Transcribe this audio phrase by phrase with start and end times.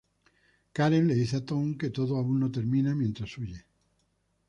[0.75, 3.67] Karen le dice a Tom que todo aún no termina mientras huye.